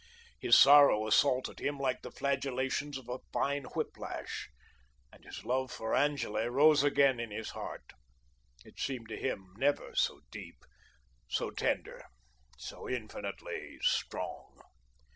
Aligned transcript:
His 0.39 0.57
sorrow 0.57 1.05
assaulted 1.05 1.59
him 1.59 1.77
like 1.77 2.01
the 2.01 2.09
flagellations 2.09 2.97
of 2.97 3.07
a 3.07 3.19
fine 3.31 3.65
whiplash, 3.65 4.49
and 5.13 5.23
his 5.23 5.45
love 5.45 5.71
for 5.71 5.93
Angele 5.93 6.47
rose 6.47 6.81
again 6.81 7.19
in 7.19 7.29
his 7.29 7.51
heart, 7.51 7.93
it 8.65 8.79
seemed 8.79 9.09
to 9.09 9.15
him 9.15 9.53
never 9.57 9.93
so 9.93 10.21
deep, 10.31 10.57
so 11.27 11.51
tender, 11.51 12.03
so 12.57 12.89
infinitely 12.89 13.77
strong. 13.83 14.59